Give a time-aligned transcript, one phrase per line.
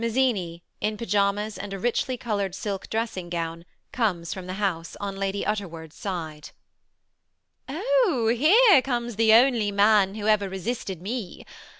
[0.03, 5.15] Mazzini, in pyjamas and a richly colored silk dressing gown, comes from the house, on
[5.15, 6.49] Lady Utterword's side.
[7.69, 7.83] MRS HUSHABYE.
[8.15, 8.27] Oh!
[8.35, 11.45] here comes the only man who ever resisted me.